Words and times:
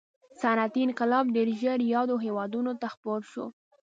صنعتي 0.41 0.79
انقلاب 0.83 1.25
ډېر 1.35 1.47
ژر 1.61 1.79
یادو 1.93 2.15
هېوادونو 2.25 2.71
ته 2.81 2.87
خپور 2.93 3.19
شو. 3.31 3.45